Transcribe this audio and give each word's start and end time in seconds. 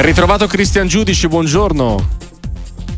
Ben 0.00 0.08
ritrovato 0.08 0.46
Cristian 0.46 0.88
Giudici, 0.88 1.28
buongiorno. 1.28 2.08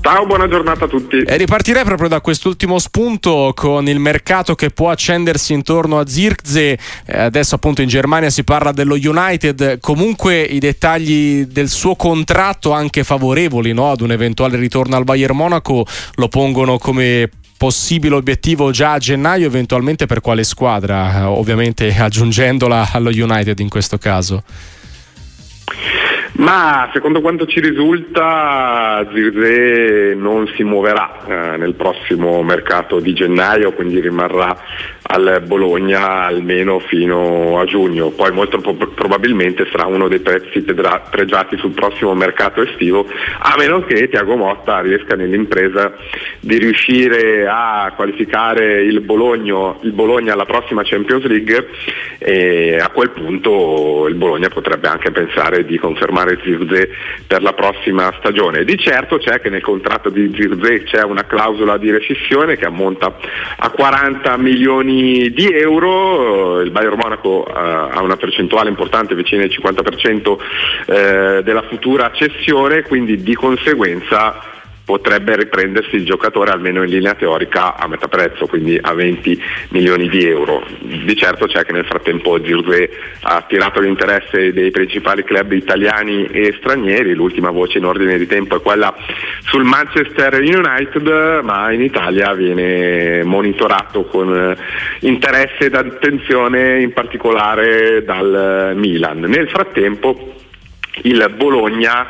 Ciao, 0.00 0.26
buona 0.26 0.48
giornata 0.48 0.86
a 0.86 0.88
tutti. 0.88 1.18
E 1.18 1.36
ripartirei 1.36 1.84
proprio 1.84 2.08
da 2.08 2.20
quest'ultimo 2.20 2.80
spunto 2.80 3.52
con 3.54 3.86
il 3.86 4.00
mercato 4.00 4.56
che 4.56 4.70
può 4.70 4.90
accendersi 4.90 5.52
intorno 5.52 6.00
a 6.00 6.08
Zirkze. 6.08 6.76
Eh, 7.06 7.20
adesso 7.20 7.54
appunto 7.54 7.82
in 7.82 7.88
Germania 7.88 8.30
si 8.30 8.42
parla 8.42 8.72
dello 8.72 8.96
United. 8.96 9.78
Comunque 9.78 10.42
i 10.42 10.58
dettagli 10.58 11.44
del 11.44 11.68
suo 11.68 11.94
contratto 11.94 12.72
anche 12.72 13.04
favorevoli 13.04 13.72
no? 13.72 13.92
ad 13.92 14.00
un 14.00 14.10
eventuale 14.10 14.56
ritorno 14.56 14.96
al 14.96 15.04
Bayern 15.04 15.36
Monaco 15.36 15.86
lo 16.16 16.26
pongono 16.26 16.78
come 16.78 17.30
possibile 17.56 18.16
obiettivo 18.16 18.72
già 18.72 18.94
a 18.94 18.98
gennaio, 18.98 19.46
eventualmente 19.46 20.06
per 20.06 20.20
quale 20.20 20.42
squadra? 20.42 21.20
Eh, 21.20 21.22
ovviamente 21.22 21.94
aggiungendola 21.96 22.88
allo 22.90 23.10
United 23.10 23.56
in 23.60 23.68
questo 23.68 23.98
caso. 23.98 24.42
Ma 26.34 26.88
secondo 26.92 27.20
quanto 27.20 27.46
ci 27.46 27.60
risulta 27.60 29.06
Zirze 29.12 30.14
non 30.14 30.46
si 30.54 30.62
muoverà 30.62 31.18
eh, 31.26 31.56
nel 31.56 31.74
prossimo 31.74 32.42
mercato 32.42 33.00
di 33.00 33.12
gennaio, 33.12 33.72
quindi 33.72 34.00
rimarrà 34.00 34.56
al 35.10 35.42
Bologna 35.46 36.26
almeno 36.26 36.80
fino 36.80 37.58
a 37.58 37.64
giugno. 37.64 38.10
Poi 38.10 38.30
molto 38.32 38.60
probabilmente 38.60 39.66
sarà 39.70 39.86
uno 39.86 40.08
dei 40.08 40.20
prezzi 40.20 40.62
pregiati 41.10 41.56
sul 41.56 41.72
prossimo 41.72 42.14
mercato 42.14 42.62
estivo, 42.62 43.06
a 43.38 43.54
meno 43.56 43.84
che 43.84 44.08
Tiago 44.08 44.36
Motta 44.36 44.80
riesca 44.80 45.16
nell'impresa 45.16 45.94
di 46.40 46.58
riuscire 46.58 47.46
a 47.48 47.92
qualificare 47.96 48.82
il 48.82 49.00
Bologna, 49.00 49.76
il 49.80 49.92
Bologna 49.92 50.34
alla 50.34 50.44
prossima 50.44 50.82
Champions 50.84 51.24
League 51.24 51.68
e 52.18 52.76
a 52.76 52.88
quel 52.88 53.10
punto 53.10 54.06
il 54.08 54.14
Bologna 54.14 54.48
potrebbe 54.48 54.88
anche 54.88 55.10
pensare 55.10 55.64
di 55.64 55.78
confermare 55.78 56.38
Zirze 56.42 56.90
per 57.26 57.42
la 57.42 57.54
prossima 57.54 58.12
stagione. 58.18 58.64
Di 58.64 58.76
certo 58.76 59.16
c'è 59.16 59.40
che 59.40 59.48
nel 59.48 59.62
contratto 59.62 60.10
di 60.10 60.30
Zirze 60.34 60.82
c'è 60.84 61.02
una 61.02 61.24
clausola 61.24 61.78
di 61.78 61.90
rescissione 61.90 62.56
che 62.56 62.66
ammonta 62.66 63.16
a 63.56 63.70
40 63.70 64.36
milioni 64.36 64.97
di 65.32 65.48
euro, 65.52 66.60
il 66.60 66.70
Bayern 66.70 66.98
Monaco 66.98 67.44
uh, 67.46 67.52
ha 67.52 68.00
una 68.02 68.16
percentuale 68.16 68.68
importante 68.68 69.14
vicina 69.14 69.42
al 69.42 69.50
50% 69.50 70.28
uh, 70.28 71.42
della 71.42 71.62
futura 71.62 72.10
cessione, 72.12 72.82
quindi 72.82 73.22
di 73.22 73.34
conseguenza 73.34 74.57
potrebbe 74.88 75.36
riprendersi 75.36 75.96
il 75.96 76.06
giocatore 76.06 76.50
almeno 76.50 76.82
in 76.82 76.88
linea 76.88 77.12
teorica 77.12 77.76
a 77.76 77.86
metà 77.86 78.08
prezzo, 78.08 78.46
quindi 78.46 78.78
a 78.80 78.94
20 78.94 79.38
milioni 79.68 80.08
di 80.08 80.26
euro. 80.26 80.64
Di 80.80 81.14
certo 81.14 81.44
c'è 81.44 81.62
che 81.66 81.72
nel 81.72 81.84
frattempo 81.84 82.42
Zirze 82.42 82.88
ha 83.20 83.36
attirato 83.36 83.80
l'interesse 83.80 84.50
dei 84.50 84.70
principali 84.70 85.24
club 85.24 85.52
italiani 85.52 86.24
e 86.28 86.54
stranieri, 86.56 87.12
l'ultima 87.12 87.50
voce 87.50 87.76
in 87.76 87.84
ordine 87.84 88.16
di 88.16 88.26
tempo 88.26 88.56
è 88.56 88.62
quella 88.62 88.96
sul 89.44 89.64
Manchester 89.64 90.40
United, 90.40 91.40
ma 91.42 91.70
in 91.70 91.82
Italia 91.82 92.32
viene 92.32 93.22
monitorato 93.24 94.06
con 94.06 94.56
interesse 95.00 95.66
ed 95.66 95.74
attenzione 95.74 96.80
in 96.80 96.94
particolare 96.94 98.02
dal 98.04 98.72
Milan. 98.74 99.18
Nel 99.20 99.50
frattempo 99.50 100.46
il 101.02 101.32
Bologna 101.36 102.06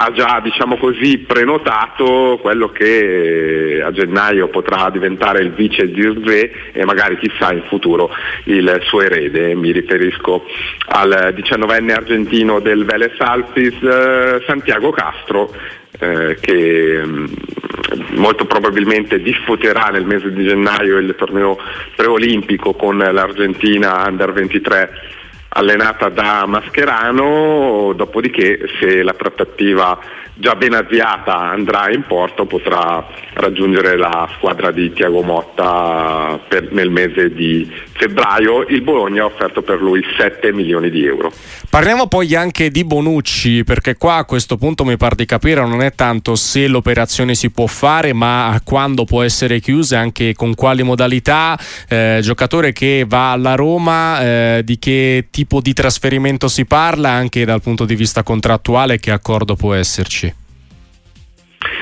ha 0.00 0.12
già 0.12 0.40
diciamo 0.40 0.76
così, 0.76 1.18
prenotato 1.18 2.38
quello 2.40 2.70
che 2.70 3.82
a 3.84 3.90
gennaio 3.90 4.48
potrà 4.48 4.90
diventare 4.90 5.40
il 5.40 5.50
vice 5.50 5.92
Zirze 5.92 6.70
e 6.72 6.84
magari 6.84 7.18
chissà 7.18 7.52
in 7.52 7.62
futuro 7.66 8.10
il 8.44 8.80
suo 8.84 9.02
erede. 9.02 9.56
Mi 9.56 9.72
riferisco 9.72 10.44
al 10.90 11.32
diciannovenne 11.34 11.94
argentino 11.94 12.60
del 12.60 12.84
Vélez 12.84 13.18
Alpis, 13.18 13.74
eh, 13.82 14.42
Santiago 14.46 14.90
Castro, 14.90 15.52
eh, 15.98 16.36
che 16.40 17.02
mh, 17.04 17.10
mm, 17.10 17.26
molto 18.18 18.44
probabilmente 18.46 19.20
disputerà 19.20 19.88
nel 19.88 20.06
mese 20.06 20.32
di 20.32 20.44
gennaio 20.44 20.98
il 20.98 21.14
torneo 21.16 21.58
preolimpico 21.96 22.74
con 22.74 22.98
l'Argentina 22.98 24.04
Under 24.06 24.32
23 24.32 25.16
allenata 25.50 26.08
da 26.08 26.44
Mascherano, 26.46 27.92
dopodiché 27.94 28.68
se 28.80 29.02
la 29.02 29.14
trattativa 29.14 29.98
già 30.38 30.54
ben 30.54 30.72
avviata 30.72 31.36
andrà 31.36 31.90
in 31.90 32.04
porto 32.06 32.46
potrà 32.46 33.04
raggiungere 33.34 33.96
la 33.96 34.28
squadra 34.36 34.70
di 34.70 34.92
Tiago 34.92 35.22
Motta 35.22 36.38
per, 36.48 36.70
nel 36.72 36.90
mese 36.90 37.32
di 37.32 37.68
febbraio. 37.92 38.66
Il 38.68 38.82
Bologna 38.82 39.22
ha 39.22 39.26
offerto 39.26 39.62
per 39.62 39.82
lui 39.82 40.04
7 40.16 40.52
milioni 40.52 40.90
di 40.90 41.04
euro. 41.04 41.32
Parliamo 41.68 42.06
poi 42.06 42.34
anche 42.34 42.70
di 42.70 42.84
Bonucci, 42.84 43.64
perché 43.64 43.96
qua 43.96 44.16
a 44.16 44.24
questo 44.24 44.56
punto 44.56 44.84
mi 44.84 44.96
pare 44.96 45.16
di 45.16 45.26
capire 45.26 45.60
non 45.66 45.82
è 45.82 45.92
tanto 45.92 46.36
se 46.36 46.68
l'operazione 46.68 47.34
si 47.34 47.50
può 47.50 47.66
fare, 47.66 48.12
ma 48.12 48.60
quando 48.64 49.04
può 49.04 49.22
essere 49.22 49.60
chiusa 49.60 49.98
anche 49.98 50.34
con 50.34 50.54
quali 50.54 50.82
modalità. 50.82 51.58
Eh, 51.88 52.20
giocatore 52.22 52.72
che 52.72 53.04
va 53.06 53.32
alla 53.32 53.54
Roma, 53.54 54.20
eh, 54.22 54.62
di 54.64 54.78
che 54.78 55.26
tipo 55.38 55.60
di 55.60 55.72
trasferimento 55.72 56.48
si 56.48 56.66
parla 56.66 57.10
anche 57.10 57.44
dal 57.44 57.62
punto 57.62 57.84
di 57.84 57.94
vista 57.94 58.24
contrattuale, 58.24 58.98
che 58.98 59.12
accordo 59.12 59.54
può 59.54 59.72
esserci? 59.72 60.34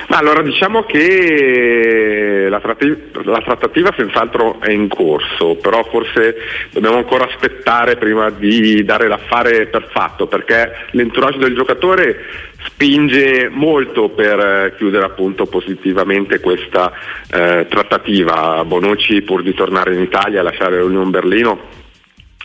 Allora 0.09 0.43
diciamo 0.43 0.83
che 0.83 2.49
la, 2.51 2.61
tratti- 2.61 3.13
la, 3.25 3.41
trattativa 3.41 3.95
senz'altro 3.97 4.61
è 4.61 4.71
in 4.73 4.89
corso, 4.89 5.55
però 5.55 5.83
forse 5.85 6.37
dobbiamo 6.71 6.99
ancora 6.99 7.25
aspettare 7.25 7.97
prima 7.97 8.29
di 8.29 8.85
dare 8.85 9.09
l'affare 9.09 9.69
per 9.69 9.89
fatto, 9.91 10.27
perché 10.27 10.89
l'entourage 10.91 11.39
del 11.39 11.55
giocatore 11.55 12.17
spinge 12.63 13.49
molto 13.51 14.11
per 14.11 14.75
chiudere 14.77 15.07
appunto 15.07 15.47
positivamente 15.47 16.41
questa 16.41 16.93
eh, 17.33 17.65
trattativa. 17.71 18.63
Bonucci 18.67 19.23
pur 19.23 19.43
di 19.43 19.55
tornare 19.55 19.95
in 19.95 20.03
Italia 20.03 20.41
e 20.41 20.43
lasciare 20.43 20.79
l'Unione 20.79 21.09
Berlino 21.09 21.76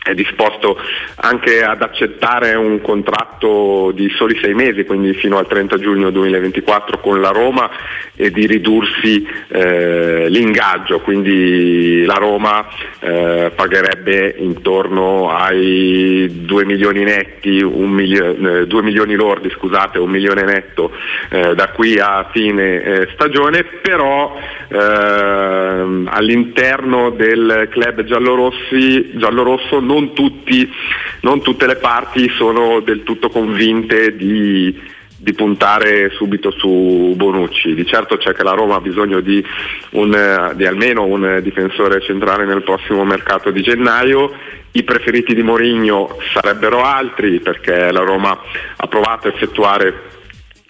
è 0.02 0.14
disposto 0.14 0.76
anche 1.16 1.62
ad 1.62 1.80
accettare 1.80 2.54
un 2.54 2.80
contratto 2.80 3.92
di 3.94 4.08
soli 4.16 4.38
sei 4.42 4.52
mesi, 4.52 4.84
quindi 4.84 5.14
fino 5.14 5.38
al 5.38 5.46
30 5.46 5.78
giugno 5.78 6.10
2024 6.10 6.98
con 6.98 7.20
la 7.20 7.30
Roma 7.30 7.70
e 8.16 8.30
di 8.30 8.46
ridursi 8.46 9.24
eh, 9.48 10.28
l'ingaggio, 10.28 11.00
quindi 11.00 12.04
la 12.04 12.14
Roma 12.14 12.66
eh, 12.98 13.52
pagherebbe 13.54 14.34
intorno 14.38 15.30
ai 15.30 16.28
2 16.44 16.64
milioni 16.64 17.04
netti, 17.04 17.62
milio- 17.62 18.60
eh, 18.62 18.66
2 18.66 18.82
milioni 18.82 19.14
lordi, 19.14 19.50
scusate, 19.50 19.98
un 19.98 20.10
milione 20.10 20.42
netto 20.42 20.90
eh, 21.30 21.54
da 21.54 21.68
qui 21.68 21.98
a 21.98 22.28
fine 22.32 22.82
eh, 22.82 23.08
stagione, 23.12 23.64
però 23.64 24.36
ehm, 25.82 26.08
all'interno 26.10 27.10
del 27.10 27.68
club 27.70 28.02
giallorosso 28.04 29.80
non, 29.80 30.12
tutti, 30.12 30.70
non 31.20 31.42
tutte 31.42 31.66
le 31.66 31.76
parti 31.76 32.28
sono 32.30 32.80
del 32.80 33.02
tutto 33.02 33.28
convinte 33.28 34.16
di, 34.16 34.74
di 35.22 35.32
puntare 35.34 36.10
subito 36.10 36.50
su 36.50 37.14
Bonucci. 37.16 37.74
Di 37.74 37.86
certo 37.86 38.16
c'è 38.16 38.32
che 38.32 38.42
la 38.42 38.54
Roma 38.54 38.76
ha 38.76 38.80
bisogno 38.80 39.20
di, 39.20 39.44
un, 39.90 40.52
di, 40.56 40.66
almeno 40.66 41.04
un 41.04 41.38
difensore 41.42 42.00
centrale 42.00 42.44
nel 42.44 42.62
prossimo 42.62 43.04
mercato 43.04 43.50
di 43.50 43.62
gennaio. 43.62 44.32
I 44.72 44.82
preferiti 44.82 45.34
di 45.34 45.42
Mourinho 45.42 46.16
sarebbero 46.32 46.82
altri 46.82 47.40
perché 47.40 47.92
la 47.92 48.00
Roma 48.00 48.36
ha 48.76 48.86
provato 48.88 49.28
a 49.28 49.30
effettuare 49.30 50.20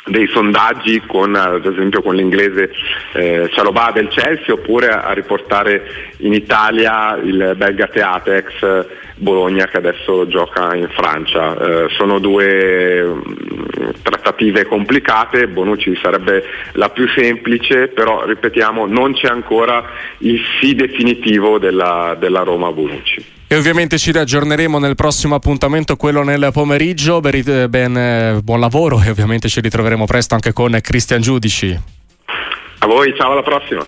dei 0.05 0.27
sondaggi 0.29 1.01
con 1.07 1.35
ad 1.37 1.65
esempio 1.65 2.03
con 2.03 2.17
l'inglese 2.17 2.73
eh, 3.13 3.49
Cialobà 3.53 3.93
del 3.95 4.09
Chelsea 4.09 4.53
oppure 4.53 4.89
a 4.89 5.13
riportare 5.13 6.15
in 6.19 6.33
Italia 6.33 7.17
il 7.23 7.55
belga 7.57 7.87
Teate 7.87 8.37
ex 8.37 8.87
Bologna 9.23 9.67
che 9.67 9.77
adesso 9.77 10.27
gioca 10.27 10.75
in 10.75 10.89
Francia. 10.89 11.57
Eh, 11.57 11.89
sono 11.91 12.19
due 12.19 13.05
mm, 13.05 13.91
trattative 14.03 14.67
complicate, 14.67 15.47
Bonucci 15.47 15.97
sarebbe 16.03 16.45
la 16.73 16.89
più 16.89 17.09
semplice, 17.09 17.89
però 17.89 18.25
ripetiamo 18.25 18.87
non 18.87 19.13
c'è 19.13 19.29
ancora 19.29 19.85
il 20.19 20.41
sì 20.61 20.75
definitivo 20.75 21.59
della, 21.59 22.17
della 22.19 22.43
Roma 22.43 22.73
Bonucci. 22.73 23.41
E 23.53 23.57
ovviamente 23.57 23.99
ci 23.99 24.13
riaggiorneremo 24.13 24.79
nel 24.79 24.95
prossimo 24.95 25.35
appuntamento, 25.35 25.97
quello 25.97 26.23
nel 26.23 26.49
pomeriggio. 26.55 27.21
Ben, 27.21 27.67
ben, 27.69 27.97
eh, 27.99 28.41
buon 28.43 28.61
lavoro 28.61 28.99
e 29.03 29.11
ovviamente 29.11 29.51
ci 29.51 29.61
ritroveremo 29.61 30.07
presto 30.07 30.33
anche 30.33 30.55
con 30.55 30.79
Cristian 30.81 31.21
Giudici. 31.21 31.79
A 32.79 32.87
voi, 32.87 33.15
ciao 33.15 33.33
alla 33.33 33.43
prossima. 33.43 33.81